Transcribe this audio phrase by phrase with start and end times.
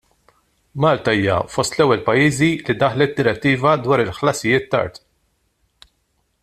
[0.85, 5.01] Malta hija fost l-ewwel pajjiżi li daħlet direttiva dwar ħlasijiet tard.